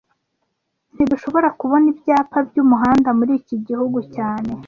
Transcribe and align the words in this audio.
Ntidushobora 0.93 1.47
kubona 1.59 1.85
ibyapa 1.93 2.37
byumuhanda 2.47 3.09
muri 3.17 3.31
iki 3.39 3.55
gihu 3.65 3.99
cyane 4.15 4.51